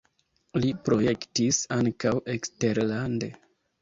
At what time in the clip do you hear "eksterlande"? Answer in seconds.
2.37-3.31